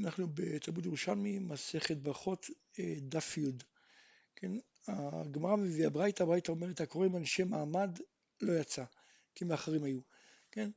[0.00, 2.46] אנחנו בתלמוד ירושלמי, מסכת ברכות,
[2.78, 3.50] אה, דף י',
[4.36, 4.52] כן,
[4.88, 7.98] הגמרא מביאה ברייתא, ברייתא אומרת, הקוראים אנשי מעמד
[8.40, 8.84] לא יצא,
[9.34, 10.00] כי מאחרים היו,
[10.50, 10.70] כן,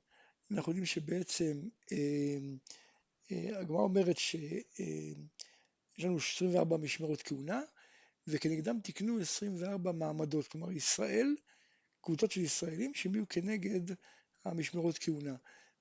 [0.51, 2.37] אנחנו יודעים שבעצם אה,
[3.31, 4.63] אה, הגמרא אומרת שיש
[5.99, 7.61] לנו 24 משמרות כהונה,
[8.27, 11.35] וכנגדם תיקנו 24 מעמדות, כלומר ישראל,
[12.01, 13.95] קבוצות של ישראלים שהם יהיו כנגד
[14.45, 15.35] המשמרות כהונה.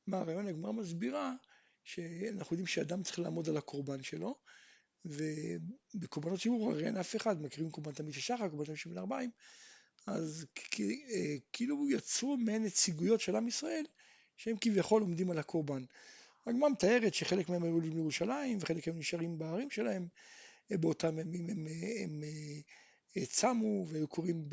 [0.07, 0.47] מה הרעיון?
[0.47, 1.33] הגמרא מסבירה
[1.85, 4.37] שאנחנו יודעים שאדם צריך לעמוד על הקורבן שלו,
[5.05, 9.31] ובקורבנות שימור הרי אין אף אחד, מכירים קורבן תמיד של שחר, קורבן תמיד של ארבעים,
[10.07, 10.47] אז
[10.81, 13.85] אה, כאילו יצרו מעין נציגויות של עם ישראל,
[14.37, 15.85] שהם כביכול עומדים על הקורבן.
[16.47, 20.09] הגמרא מתארת שחלק מהם היו עולים לירושלים, וחלק הם נשארים בערים שלהם,
[20.73, 21.67] אה, באותם ימים הם, הם,
[22.05, 22.23] הם
[23.17, 24.49] אה, צמו והיו קוראים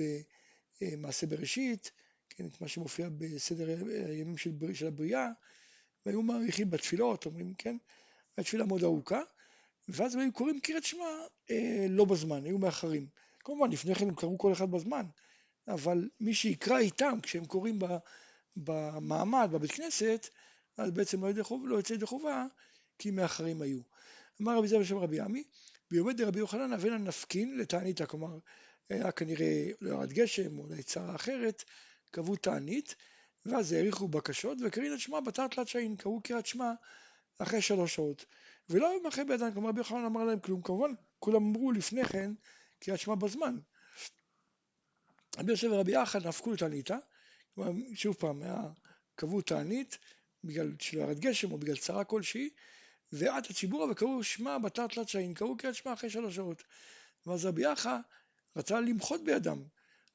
[0.82, 1.92] במעשה בראשית,
[2.30, 5.30] כן, את מה שמופיע בסדר הימים של, של הבריאה,
[6.06, 7.78] והיו מעריכים בתפילות, אומרים, כן,
[8.38, 9.22] התפילה מאוד ארוכה,
[9.88, 11.06] ואז הם היו קוראים קריאת שמע
[11.52, 13.08] אה, לא בזמן, היו מאחרים.
[13.40, 15.06] כמובן, לפני כן הם קראו כל אחד בזמן,
[15.68, 17.80] אבל מי שיקרא איתם כשהם קוראים
[18.58, 20.30] במעמד, בבית כנסת,
[20.78, 22.46] אז בעצם לא, ידי חוב, לא ידי חובה,
[23.00, 23.80] כי מאחרים היו.
[24.42, 25.44] אמר רבי זר בשם רבי עמי,
[25.92, 28.38] ביומד דרבי יוחנן אבנה נפקין לתעניתא, כלומר,
[28.90, 31.64] היה כנראה לא ירד גשם או אולי צרה אחרת,
[32.12, 32.96] קבעו תענית,
[33.46, 36.74] ואז האריכו בקשות, וקרין את שמע בתר תלת שעין, קראו קריאת שמע
[37.38, 38.26] אחרי שלוש שעות.
[38.70, 42.32] ולא אחרי בידיים, כלומר רבי יוחנן אמר להם כלום, כמובן כולם אמרו לפני כן
[42.80, 43.60] קריאת שמע בזמן.
[45.38, 46.54] רבי יוסף ורבי יחד נפקו
[47.56, 48.42] כלומר שוב פעם,
[49.16, 49.98] קבעו תענית
[50.44, 52.50] בגלל שלא ירד גשם או בגלל צרה כלשהי,
[53.12, 56.64] ועד הציבור וקראו שמע בתר תלת שעין, קראו קריאת שמע אחרי שלוש שעות.
[57.26, 57.98] ואז רבי יחא
[58.56, 59.64] רצה למחות בידם,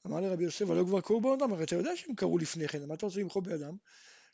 [0.07, 2.95] אמר לרבי יוסף, הלא כבר קראו בעודם, הרי אתה יודע שהם קראו לפני כן, מה
[2.95, 3.77] אתה רוצה למחוא בידם?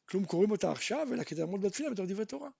[0.05, 2.51] כלום קוראים אותה עכשיו, אלא כדי לעמוד בתפילה בתור דברי תורה.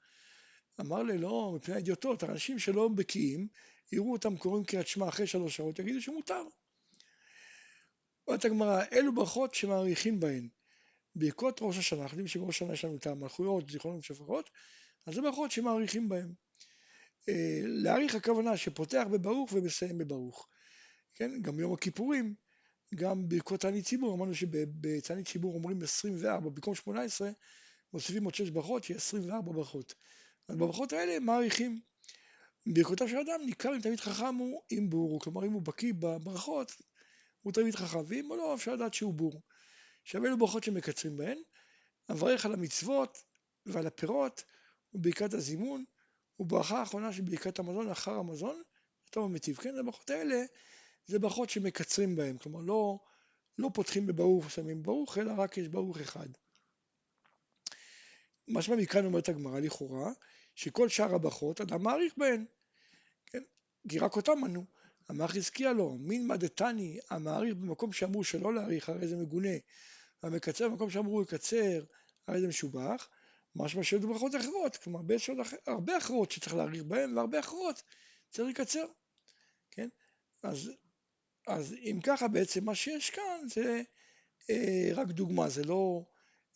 [0.81, 3.49] אמר לי, לא, מפני האידיוטות, אנשים שלא בקיאים,
[3.93, 6.43] יראו אותם קוראים קריאת שמע אחרי שלוש שעות, יגידו שמותר.
[8.27, 10.49] אומרת הגמרא, אלו ברכות שמעריכים בהן.
[11.15, 14.51] בעקבות ראש השנה, אנחנו יודעים שבראש השנה יש לנו את המלכויות, זיכרונות ושפחות,
[15.07, 16.33] אז זה ברכות שמעריכים בהן.
[17.29, 20.49] אה, להעריך הכוונה שפותח בברוך ומסיים בברוך.
[21.15, 22.35] כן, גם יום הכיפורים
[22.95, 27.31] גם ברכות תענית ציבור, אמרנו שבתענית ציבור אומרים 24, במקום 18
[27.93, 29.95] מוסיפים עוד 6 ברכות, שיהיה 24 ברכות.
[30.49, 31.81] אז בברכות האלה מעריכים.
[32.67, 36.73] ברכותיו של אדם ניכר אם תלמיד חכם הוא עם בור, כלומר אם הוא בקיא בברכות,
[37.43, 39.43] הוא תלמיד חכם, ואם לא, אפשר לדעת שהוא בור.
[40.03, 41.39] עכשיו אלו ברכות שמקצרים בהן,
[42.11, 43.19] אברך על המצוות
[43.67, 44.45] ועל הפירות
[44.95, 45.85] וברכת הזימון,
[46.41, 48.63] וברכה האחרונה של ברכת המזון אחר המזון,
[49.11, 49.57] טוב המטיב.
[49.57, 50.45] כן, הברכות האלה
[51.07, 52.99] זה ברכות שמקצרים בהם, כלומר לא,
[53.59, 56.29] לא פותחים בברוך ושמים ברוך, אלא רק יש ברוך אחד.
[58.49, 60.13] משמע מכאן אומרת הגמרא לכאורה,
[60.55, 62.45] שכל שאר הברכות אדם מעריך בהן,
[63.27, 63.43] כן?
[63.89, 64.65] כי רק אותם מנו.
[65.11, 69.57] אמר חזקיה לו, מין מדתני המעריך במקום שאמרו שלא להעריך, הרי זה מגונה,
[70.23, 71.85] והמקצר במקום שאמרו לקצר,
[72.27, 73.09] הרי זה משובח,
[73.57, 77.83] משמע שיש ברכות אחרות, כלומר יש עוד הרבה אחרות שצריך להעריך בהן, והרבה אחרות
[78.31, 78.87] צריך לקצר,
[79.71, 79.89] כן?
[80.43, 80.71] אז
[81.47, 83.83] אז אם ככה בעצם מה שיש כאן זה
[84.51, 86.05] אה, רק דוגמה, זה לא,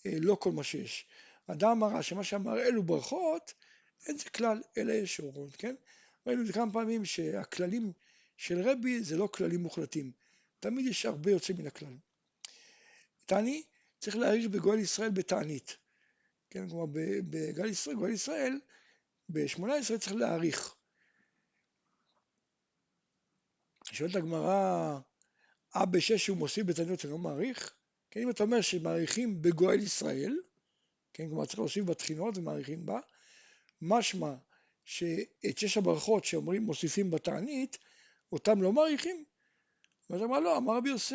[0.07, 1.07] אה, לא כל מה שיש.
[1.47, 3.55] אדם אמר שמה שאמר אלו ברכות,
[4.07, 5.75] אין זה כלל, אלא יש אורות, כן?
[6.27, 7.93] ראינו את זה כמה פעמים שהכללים
[8.37, 10.13] של רבי זה לא כללים מוחלטים,
[10.61, 11.97] תמיד יש הרבה יוצא מן הכלל.
[13.27, 13.63] תעני,
[13.99, 15.77] צריך להעריך בגואל ישראל בתענית,
[16.51, 16.87] כן, כלומר
[17.31, 18.61] בגואל ישראל, גואל ישראל,
[19.29, 20.76] ב-18 צריך להעריך,
[23.93, 24.99] שואלת הגמרא,
[25.75, 27.73] אב בשש שהוא מוסיף בתעניות שלא מעריך?
[28.11, 30.37] כן, אם אתה אומר שמעריכים בגואל ישראל,
[31.13, 33.01] כן, כלומר צריך להוסיף בתחינות ומעריכים בה,
[33.83, 34.35] משמע
[34.85, 37.79] שאת שש הברכות שאומרים מוסיפים בתענית,
[38.33, 39.25] אותם לא מעריכים?
[40.11, 41.15] ואז אמר לא, אמר רבי יוסי,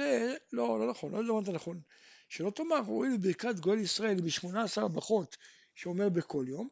[0.53, 1.81] לא, לא נכון, לא הבנת נכון.
[2.29, 5.37] שלא תאמר, רואים בברכת גואל ישראל בשמונה עשר ברכות
[5.75, 6.69] שאומר בכל יום,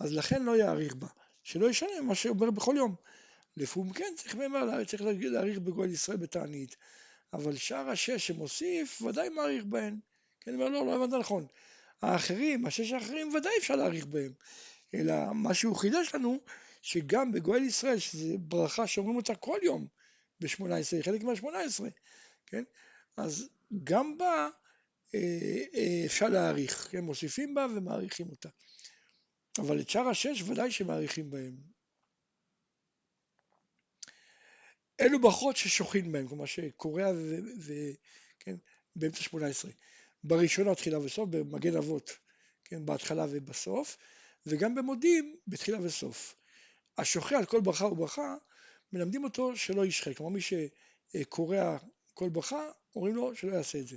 [0.00, 1.08] אז לכן לא יעריך בה.
[1.42, 2.94] שלא ישנה מה שאומר בכל יום.
[3.56, 6.76] לפום כן צריך מימר, צריך להעריך בגואל ישראל בתענית,
[7.32, 9.96] אבל שאר השש שמוסיף ודאי מעריך בהן.
[10.40, 11.46] כן, אני אומר לא, לא הבנת נכון.
[12.02, 14.32] האחרים, השש האחרים ודאי אפשר להעריך בהם,
[14.94, 16.40] אלא מה שהוא חידש לנו,
[16.82, 19.86] שגם בגואל ישראל, שזו ברכה שאומרים אותה כל יום
[20.40, 21.84] ב-18, חלק מה-18,
[22.46, 22.64] כן?
[23.16, 23.48] אז
[23.84, 24.48] גם בה
[25.14, 27.00] אה, אה, אפשר להעריך, כן?
[27.00, 28.48] מוסיפים בה ומעריכים אותה.
[29.58, 31.56] אבל את שאר השש ודאי שמעריכים בהם.
[35.00, 37.12] אלו ברכות ששוכין בהן, כלומר שקורע
[37.58, 38.56] וכן,
[38.96, 39.70] באמצע שמונה עשרה.
[40.24, 42.10] בראשונה תחילה וסוף, במגן אבות,
[42.64, 43.96] כן, בהתחלה ובסוף,
[44.46, 46.36] וגם במודים בתחילה וסוף.
[46.98, 48.34] השוחה על כל ברכה וברכה,
[48.92, 50.14] מלמדים אותו שלא ישחה.
[50.14, 51.78] כלומר, מי שקורע
[52.14, 53.96] כל ברכה, אומרים לו שלא יעשה את זה.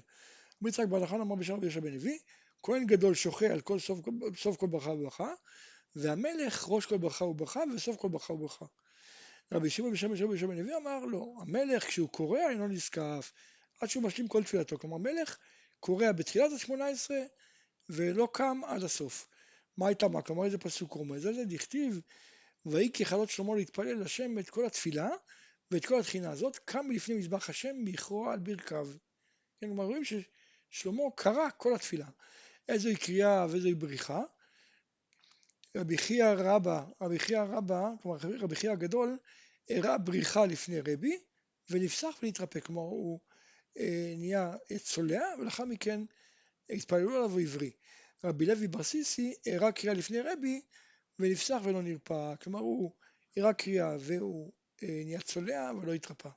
[0.61, 2.19] רבי יצחק בר נחמן אמר רבי יהושע בן לוי,
[2.63, 3.99] כהן גדול שוחה על כל סוף,
[4.37, 5.33] סוף כל ברכה וברכה,
[5.95, 8.65] והמלך ראש כל ברכה וברכה וסוף כל ברכה וברכה.
[9.51, 13.33] רבי שמעון בשם רבי בן לוי אמר לא, המלך כשהוא קורע אינו נזקף
[13.81, 14.79] עד שהוא משלים כל תפילתו.
[14.79, 15.37] כלומר, מלך
[15.79, 17.21] קורע בתחילת השמונה עשרה
[17.89, 19.27] ולא קם עד הסוף.
[19.77, 20.21] מה הייתה מה?
[20.21, 21.45] כלומר, איזה פסוק רומז על זה?
[21.45, 22.01] דכתיב,
[22.65, 25.09] ויהי ככלות שלמה להתפלל לשם את כל התפילה
[25.71, 28.87] ואת כל התחינה הזאת, קם מלפני מזבח השם מכרוע על ברכיו.
[29.61, 32.07] כן, כלומר, רואים ששלמה קרא כל התפילה.
[32.69, 34.23] איזוהי קריאה ואיזוהי בריחה.
[35.75, 39.17] רבי חייא רבא, רבי חייא רבא, כלומר רבי חייא הגדול,
[39.69, 41.19] הראה בריחה לפני רבי
[41.69, 43.19] ונפסח ונתרפק, כלומר הוא
[43.77, 46.01] אה, נהיה צולע ולאחר מכן
[46.69, 47.71] התפללו עליו עברי.
[48.23, 50.61] רבי לוי בר סיסי הראה קריאה לפני רבי
[51.19, 52.91] ונפסח ולא נרפא, כלומר הוא
[53.37, 56.29] הראה קריאה והוא אה, נהיה צולע ולא התרפא.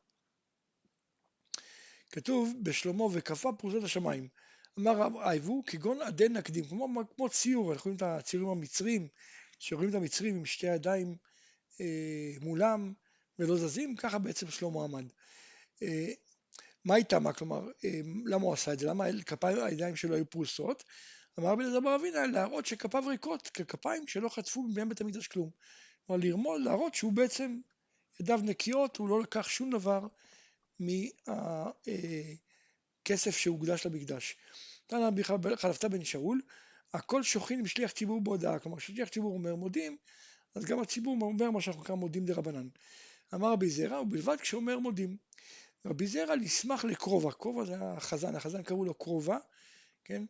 [2.10, 4.28] כתוב בשלמה וכפה פרוסות השמיים.
[4.78, 9.08] אמר רב אייבו כגון עדי נקדים, כמו, כמו ציור, אנחנו רואים את הציורים המצרים,
[9.58, 11.16] שרואים את המצרים עם שתי ידיים
[11.80, 12.92] אה, מולם
[13.38, 15.04] ולא זזים, ככה בעצם שלמה עמד.
[15.82, 16.12] אה,
[16.84, 17.32] מה איתה מה?
[17.32, 18.86] כלומר, אה, למה הוא עשה את זה?
[18.86, 20.84] למה כפיים, הידיים שלו היו פרוסות?
[21.38, 25.50] אמר אלעזר בר אבינה להראות שכפיו ריקות ככפיים שלא חטפו מבית בית המקדש כלום.
[26.06, 27.58] כלומר לרמוד, להראות שהוא בעצם
[28.20, 30.06] ידיו נקיות, הוא לא לקח שום דבר
[33.10, 34.36] מהכסף שהוקדש למקדש.
[34.86, 35.22] תנא רבי
[35.56, 36.40] חלפתא בן שאול,
[36.94, 39.96] הכל שוכין עם שליח ציבור בהודעה, כלומר כששליח ציבור אומר מודים,
[40.54, 42.68] אז גם הציבור אומר מה שאנחנו קוראים מודים דרבנן.
[43.34, 45.16] אמר רבי זרע, ובלבד כשאומר מודים.
[45.86, 49.38] רבי זרע נשמח לקרובה, קרובה זה החזן, החזן קראו לו קרובה,
[50.04, 50.24] כן?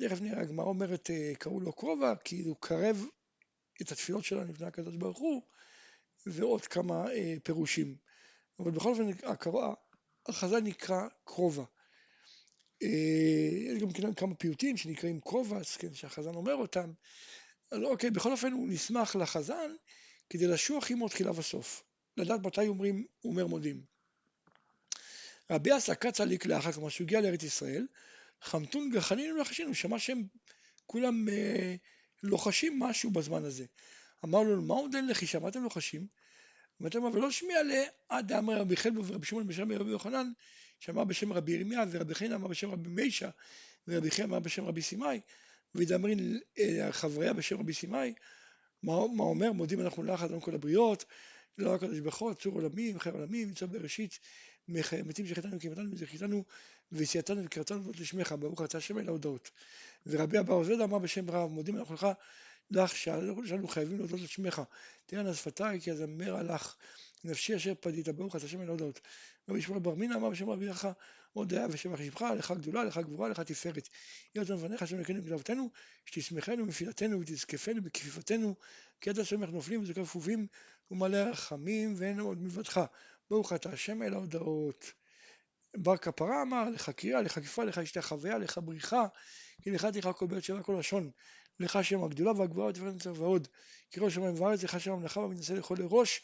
[0.00, 2.14] תכף נראה, הגמרא אומרת, אה, קראו לו קרובה,
[2.44, 3.06] הוא קרב
[3.82, 5.42] את התפילות שלנו לפני הקדוש ברוך הוא,
[6.26, 7.96] ועוד כמה אה, פירושים.
[8.58, 9.10] אבל בכל אופן,
[10.26, 11.64] החזן נקרא קרובה.
[12.82, 12.88] אה,
[13.52, 16.92] יש גם כמה פיוטים שנקראים קרובס, כן, שהחזן אומר אותם.
[17.70, 19.70] אז אוקיי, בכל אופן הוא נסמך לחזן
[20.30, 21.82] כדי לשוח עמו תחילה וסוף.
[22.16, 23.82] לדעת מתי אומרים, הוא אומר מודים.
[25.50, 27.86] רבי אסא קצה לאחר, כלומר שהוא הגיע לארץ ישראל,
[28.42, 30.22] חמתון גחנין ולחשים, הוא שמע שהם
[30.86, 31.74] כולם אה,
[32.22, 33.64] לוחשים משהו בזמן הזה.
[34.24, 36.06] אמר לו, מה עוד אין לחישה, מה אתם לוחשים?
[36.80, 40.32] ואתה אומר, ולא שמיע לעד אמר רבי חלבו ורבי שמעון בשם רבי יוחנן,
[40.80, 43.30] שאמר בשם רבי ירמיה, ורבי חנין אמר בשם רבי מישה,
[43.88, 45.20] ורבי חנין אמר בשם רבי סימאי,
[45.74, 48.14] ודאמרין אה, חבריה בשם רבי סימאי,
[48.82, 49.52] מה, מה אומר?
[49.52, 51.04] מודים אנחנו לך אדון כל הבריות,
[51.58, 54.18] לא הקדוש ברוך הוא, צור עולמים, חי עולמים, מצוא בראשית,
[54.68, 56.44] מתים שחטאנו כי מתנו וזכיתנו
[56.92, 59.50] וסייעתנו וקראתנו ועוד לשמך, ברוך אתה השם אל ההודעות.
[60.06, 62.06] ורבי אבא עוזד אמר בשם רב, מודים אנחנו לך,
[62.70, 64.62] לך שאנו חייבים להודות לשמך.
[65.06, 66.76] תראה נא שפתיי כי אזמר הלך,
[67.24, 69.00] נפשי אשר פדית, ברוך אתה השם אל ההודעות.
[69.48, 70.90] רבי שמואל בר מינא אמר בשם יחא,
[71.32, 73.88] עוד דעה ושבח שמך, לך גדולה, לך גבורה, לך תפארת.
[74.34, 75.70] יהיה אותנו לבניך, השם אלוקינו בגלבתנו,
[76.06, 78.54] שתשמחנו מפילתנו ותזקפנו בכפיפתנו,
[79.00, 80.46] כי עד השם נופלים וזוכר כפופים
[80.90, 82.80] ומלא רחמים ואין עוד מלבדך.
[83.30, 84.92] ברוך אתה השם אל ההודעות.
[85.76, 89.06] בר כפרה אמר, לך קריאה, לך כפיפה, לך אשתי חוויה, לך בריחה,
[89.62, 91.10] כי לך תיכה כל בית שבע כל לשון.
[91.60, 93.48] לך שם הגדולה והגבוהה ותפארת נצח ועוד.
[93.90, 96.20] כי ראש שמיים וארץ, לך שם המלאכה והמנסה לכל לראש,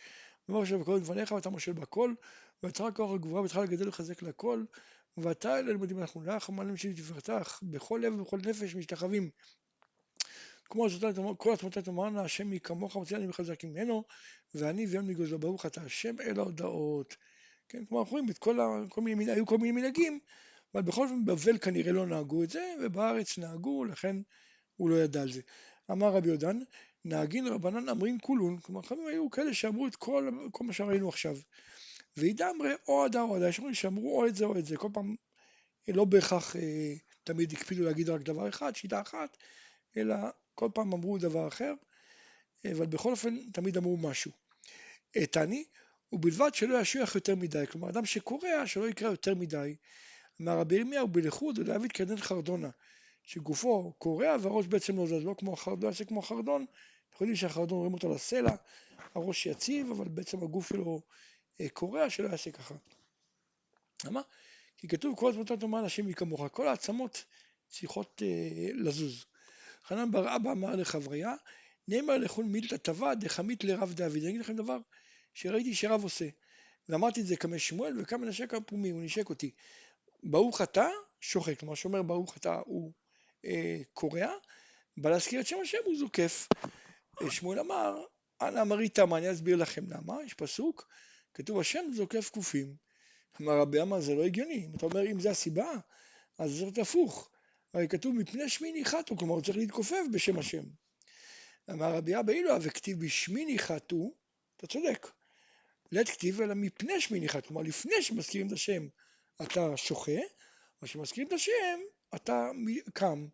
[0.48, 2.14] ואמר שם בכל לבניך ואתה מושל בכל,
[2.62, 4.64] ויצרה כוח הגבורה ותך לגדל ולחזק לכל,
[5.16, 9.30] ואתה אלה לימודים אנחנו לך, מעלים שלי תפארתך, בכל לב ובכל נפש משתחווים.
[10.64, 10.86] כמו
[11.36, 14.04] כל עצמותיי תאמרנה, השם מי כמוך מוציא אני וחזק ממנו,
[14.54, 17.16] ואני ויום מגוזו ברוך אתה השם אל ההודעות.
[17.68, 20.20] כן, כלומר אנחנו רואים כל, ה, כל מיני, היו כל מיני מנהגים,
[20.74, 24.16] אבל בכל זאת בבבל כנראה לא נהגו את זה, ובארץ נהגו, לכן
[24.76, 25.40] הוא לא ידע על זה.
[25.90, 26.58] אמר רבי יהודן,
[27.04, 31.36] נהגין רבנן אמרין כולון, כלומר חכמים היו כאלה שאמרו את כל, כל מה שראינו עכשיו.
[32.16, 34.88] ואידמרי או עדה או עדה, יש אומרים שאמרו או את זה או את זה, כל
[34.92, 35.14] פעם
[35.88, 36.94] לא בהכרח אה,
[37.24, 39.36] תמיד הקפידו להגיד רק דבר אחד, שיטה אחת,
[39.96, 40.14] אלא
[40.54, 41.74] כל פעם אמרו דבר אחר,
[42.72, 44.32] אבל בכל אופן תמיד אמרו משהו.
[45.30, 45.64] תעני,
[46.12, 49.76] ובלבד שלא ישויח יותר מדי, כלומר אדם שקורע שלא יקרא יותר מדי.
[50.42, 52.70] אמר רבי ירמיהו בלכוד ולהביא כדן חרדונה,
[53.22, 56.66] שגופו קורע והראש בעצם לא זז, לא כמו חרדון, לא יעשה כמו חרדון,
[57.14, 58.54] אנחנו יודעים שהחרדון רואים אותו לסלע,
[59.14, 61.00] הראש יציב, אבל בעצם הגוף שלו
[61.60, 62.74] אה, קורע שלא יעשה ככה.
[64.04, 64.20] למה?
[64.76, 67.24] כי כתוב כל עצמותיו תאמר אנשים מכמוך, כל העצמות
[67.68, 69.24] צריכות אה, לזוז.
[69.84, 71.34] חנן בר אבא אמר לחבריה,
[71.88, 74.16] נאמר לכון מילתא טבע דחמית לרב דוד.
[74.16, 74.78] אני אגיד לכם דבר
[75.34, 76.28] שראיתי שרב עושה.
[76.88, 79.50] ואמרתי את זה כמה שמואל וכמה נשק הפומי, הוא נשק אותי.
[80.22, 80.88] ברוך אתה
[81.20, 82.92] שוחק, כלומר שאומר ברוך אתה הוא
[83.44, 84.28] אה, קורע,
[84.96, 86.48] בא להזכיר את שם השם הוא זוקף.
[87.30, 88.04] שמואל אמר,
[88.40, 90.24] אנא מריתא, מה אני אסביר לכם למה?
[90.24, 90.88] יש פסוק,
[91.34, 92.74] כתוב השם זוקף קופים.
[93.40, 95.70] אמר רבי עמר זה לא הגיוני, אם אתה אומר אם זה הסיבה,
[96.38, 97.30] אז זה צריך הפוך.
[97.74, 100.62] הרי כתוב מפני שמי ניחתו, כלומר הוא צריך להתכופף בשם השם.
[101.70, 104.10] אמר רבי אבא אילו וכתיב בשמי ניחתו,
[104.56, 105.06] אתה צודק.
[105.92, 108.86] לית כתיב אלא מפני שמי ניחת, כלומר לפני שמזכירים את השם
[109.42, 110.20] אתה שוחה,
[110.82, 111.80] או שמזכירים את השם
[112.14, 112.50] אתה
[112.94, 113.26] קם.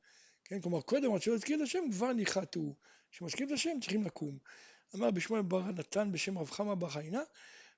[0.44, 2.75] כן, כלומר קודם עד שלא הזכיר את השם כבר ניחתו.
[3.11, 4.38] כשמזכירים את השם צריכים לקום.
[4.97, 7.23] אמר בשמואל בר נתן בשם רב חמא בר חיינה,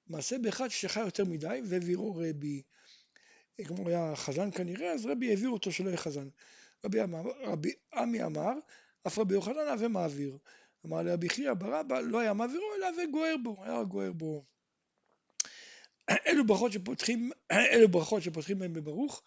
[0.06, 2.62] מעשה באחד ששכה יותר מדי והעבירו רבי.
[3.66, 6.28] כלומר היה חזן כנראה, אז רבי העביר אותו שלא יהיה חזן.
[6.84, 8.52] רבי, אמר, רבי עמי אמר,
[9.06, 10.38] אף רבי יוחנן הווה מעביר.
[10.86, 14.44] אמר לרבי חייא ברבא, לא היה מעבירו אלא הווה גוער בו, היה גוער בו.
[16.10, 19.22] אלו ברכות שפותחים, אלו ברכות שפותחים בהם בברוך,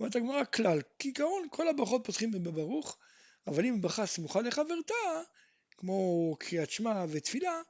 [0.00, 2.98] אומרת הגמרא כלל, כעיקרון כל הברכות פותחים בהם בברוך,
[3.46, 4.94] אבל אם ברכה סמוכה לחברתה,
[5.70, 7.60] כמו קריאת שמע ותפילה,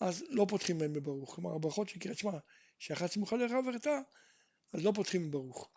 [0.00, 1.34] אז לא פותחים בהם בברוך.
[1.34, 2.38] כלומר הברכות של קריאת שמע,
[2.78, 4.00] שאחת סמוכה לחברתה,
[4.72, 5.70] אז לא פותחים בברוך.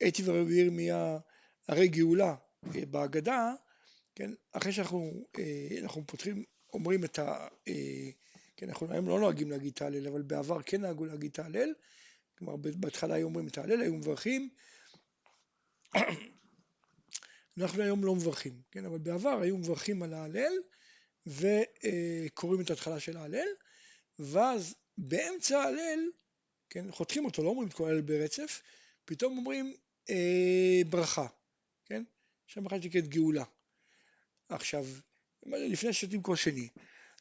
[0.00, 1.18] הייתי ורבי ירמיה,
[1.68, 2.34] הרי גאולה
[2.74, 3.54] אה, בהגדה,
[4.14, 7.48] כן, אחרי שאנחנו אה, פותחים, אומרים את ה...
[7.68, 8.10] אה,
[8.56, 11.72] כן, אנחנו היום לא נוהגים להגיד את ההלל, אבל בעבר כן נהגו להגיד את ההלל,
[12.38, 14.48] כלומר בהתחלה היו אומרים את היו מברכים,
[17.58, 20.52] אנחנו היום לא מברכים, כן, אבל בעבר היו מברכים על ההלל
[21.26, 23.48] וקוראים את ההתחלה של ההלל,
[24.18, 26.00] ואז באמצע ההלל,
[26.70, 28.62] כן, חותכים אותו, לא אומרים את כל ההלל ברצף,
[29.04, 29.74] פתאום אומרים
[30.10, 31.26] אה, ברכה,
[31.86, 32.02] כן,
[32.46, 33.44] שם אחת שנקראת גאולה.
[34.48, 34.86] עכשיו,
[35.46, 36.68] לפני שותים כל שני,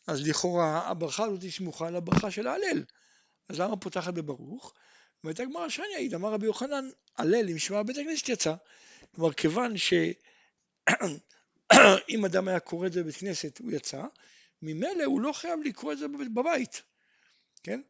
[0.07, 2.83] אז לכאורה הברכה הזאת סמוכה לברכה של ההלל.
[3.49, 4.73] אז למה פותחת בברוך?
[5.23, 8.55] והייתה גמרא שאני אעיד, אמר רבי יוחנן, הלל עם שמע בית הכנסת יצא.
[9.15, 10.25] כלומר, כיוון שאם
[12.25, 14.03] אדם היה קורא את זה בבית כנסת, הוא יצא,
[14.61, 16.81] ממילא הוא לא חייב לקרוא את זה בבית,
[17.63, 17.81] כן?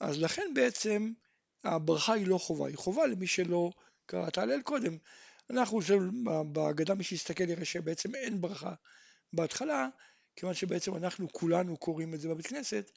[0.00, 1.12] אז לכן בעצם
[1.64, 3.70] הברכה היא לא חובה, היא חובה למי שלא
[4.06, 4.96] קרא את ההלל קודם.
[5.50, 5.80] אנחנו,
[6.52, 8.74] בהגדה מי שיסתכל יראה שבעצם אין ברכה
[9.32, 9.88] בהתחלה,
[10.36, 12.90] כיוון שבעצם אנחנו כולנו קוראים את זה בבית כנסת,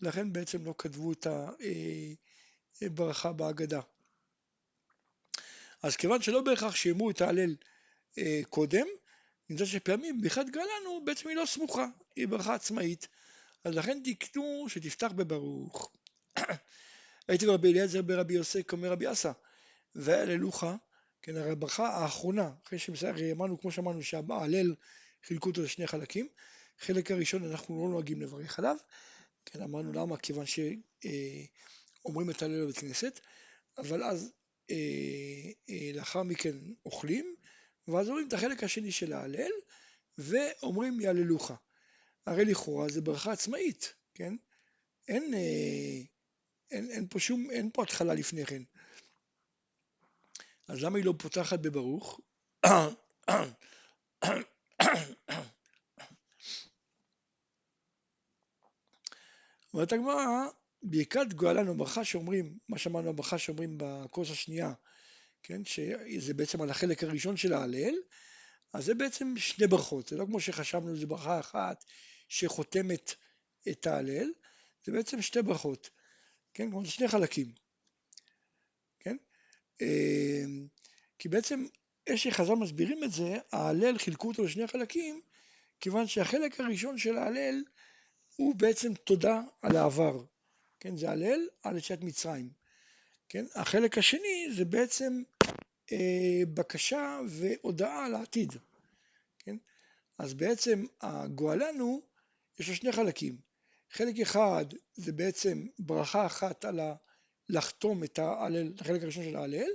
[0.00, 1.26] לכן בעצם לא כתבו את
[2.82, 3.80] הברכה אה, בהגדה.
[5.82, 7.56] אז כיוון שלא בהכרח שיאמרו את ההלל
[8.18, 8.86] אה, קודם,
[9.50, 13.08] נמצא שפעמים בכלל גלנו בעצם היא לא סמוכה, היא ברכה עצמאית,
[13.64, 15.92] אז לכן תקנו שתפתח בברוך.
[17.28, 19.32] הייתי ברבי אליעזר ברבי יוסק אומר רבי אסא,
[19.94, 20.64] והללוך,
[21.22, 24.74] כן, הרי הברכה האחרונה, אחרי שאמרנו, כמו שאמרנו שההלל
[25.24, 26.28] חילקו אותו לשני חלקים,
[26.78, 28.76] חלק הראשון אנחנו לא נוהגים לברך עליו,
[29.44, 30.16] כן, אמרנו למה?
[30.16, 33.20] כיוון שאומרים אה, את הלל בבית כנסת,
[33.78, 34.32] אבל אז
[35.94, 37.34] לאחר מכן אוכלים,
[37.88, 39.52] ואז אומרים את החלק השני של ההלל,
[40.18, 41.50] ואומרים יהללוך.
[42.26, 44.34] הרי לכאורה זה ברכה עצמאית, כן?
[45.08, 45.34] אין,
[46.70, 48.62] אין, אין פה שום, אין פה התחלה לפני כן.
[50.68, 52.20] אז למה היא לא פותחת בברוך?
[59.74, 60.48] אומרת הגמרא,
[60.82, 64.72] ברכת גואלנו ברכה שאומרים, מה שאמרנו הברכה שאומרים בקורס השנייה,
[65.42, 67.94] כן, שזה בעצם על החלק הראשון של ההלל,
[68.72, 71.84] אז זה בעצם שני ברכות, זה לא כמו שחשבנו, זה ברכה אחת
[72.28, 73.14] שחותמת
[73.68, 74.30] את ההלל,
[74.84, 75.90] זה בעצם שתי ברכות,
[76.54, 77.52] כן, כמו שני חלקים,
[79.00, 79.16] כן,
[79.80, 80.66] אמ,
[81.18, 81.66] כי בעצם
[82.06, 85.20] איך שחז"ל מסבירים את זה, ההלל חילקו אותו לשני חלקים,
[85.80, 87.64] כיוון שהחלק הראשון של ההלל
[88.36, 90.24] הוא בעצם תודה על העבר,
[90.80, 92.50] כן, זה הלל על יציאת מצרים,
[93.28, 95.22] כן, החלק השני זה בעצם
[95.92, 98.52] אה, בקשה והודעה על העתיד,
[99.38, 99.56] כן,
[100.18, 102.02] אז בעצם הגואלנו
[102.58, 103.36] יש לו שני חלקים,
[103.90, 106.94] חלק אחד זה בעצם ברכה אחת על ה...
[107.50, 109.70] לחתום את ההלל, את החלק הראשון של ההלל,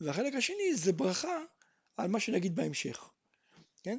[0.00, 1.42] והחלק השני זה ברכה
[1.96, 3.10] על מה שנגיד בהמשך,
[3.82, 3.96] כן?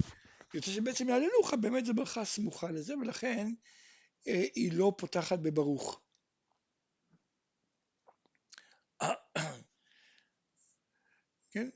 [0.54, 3.52] יוצא שבעצם יעללוך באמת זה ברכה סמוכה לזה, ולכן
[4.28, 6.00] אה, היא לא פותחת בברוך.
[11.50, 11.68] כן?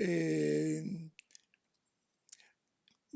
[0.00, 0.80] אה,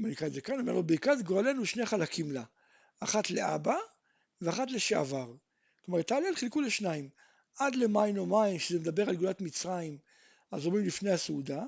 [0.04, 2.44] אני אקרא את זה כאן, אומר לו, ברכת גורלנו שני חלקים לה,
[3.00, 3.76] אחת לאבא
[4.40, 5.34] ואחת לשעבר.
[5.84, 7.08] כלומר, את ההלל חילקו לשניים,
[7.58, 9.98] עד למים או מים, שזה מדבר על גאולת מצרים,
[10.50, 11.62] אז אומרים לפני הסעודה,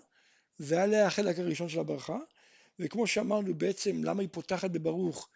[0.60, 2.18] ועליה החלק הראשון של הברכה,
[2.78, 5.28] וכמו שאמרנו בעצם למה היא פותחת בברוך,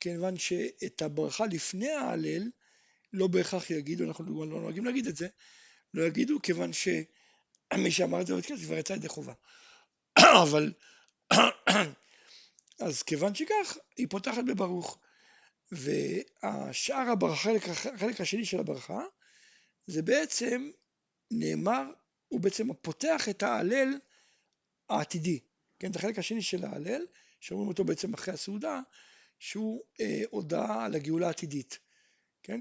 [0.00, 2.50] כיוון שאת הברכה לפני ההלל
[3.12, 5.28] לא בהכרח יגידו, אנחנו לא נוהגים להגיד את זה,
[5.94, 9.32] לא יגידו כיוון שמי שאמר את זה בבית כנסת כבר יצא ידי חובה.
[10.42, 10.72] אבל
[12.80, 14.98] אז כיוון שכך היא פותחת בברוך.
[15.72, 17.50] והשאר הברכה,
[17.94, 19.00] החלק השני של הברכה,
[19.86, 20.70] זה בעצם
[21.30, 21.82] נאמר,
[22.28, 23.98] הוא בעצם פותח את ההלל
[24.88, 25.40] העתידי,
[25.78, 27.06] כן, את החלק השני של ההלל,
[27.40, 28.80] שאומרים אותו בעצם אחרי הסעודה,
[29.38, 31.78] שהוא אה, הודעה על הגאולה העתידית,
[32.42, 32.60] כן?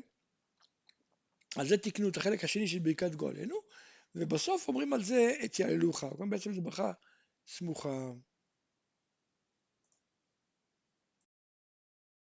[1.56, 3.56] על זה תיקנו את החלק השני של ברכת גואלנו,
[4.16, 6.92] ובסוף אומרים על זה את יעללוך, גם בעצם זו ברכה
[7.48, 8.12] סמוכה.